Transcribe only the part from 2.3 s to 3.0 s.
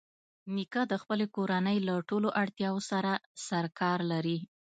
اړتیاوو